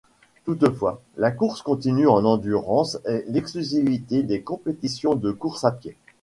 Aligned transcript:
Toutefois, 0.45 0.99
la 1.15 1.29
course 1.29 1.61
continue 1.61 2.07
en 2.07 2.25
endurance 2.25 2.97
est 3.05 3.23
l'exclusivité 3.27 4.23
des 4.23 4.41
compétitions 4.41 5.13
de 5.13 5.31
course 5.31 5.63
à 5.63 5.71
pied. 5.73 5.95